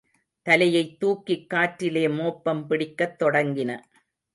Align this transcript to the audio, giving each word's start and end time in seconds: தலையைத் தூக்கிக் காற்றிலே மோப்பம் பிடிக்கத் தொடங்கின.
தலையைத் 0.45 0.99
தூக்கிக் 0.99 1.49
காற்றிலே 1.49 2.09
மோப்பம் 2.09 2.67
பிடிக்கத் 2.67 3.23
தொடங்கின. 3.23 3.71